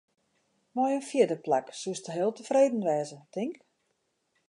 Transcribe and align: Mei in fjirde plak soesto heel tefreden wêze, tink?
Mei 0.75 0.91
in 0.97 1.05
fjirde 1.09 1.37
plak 1.47 1.67
soesto 1.81 2.09
heel 2.15 2.31
tefreden 2.35 2.85
wêze, 2.87 3.19
tink? 3.33 3.55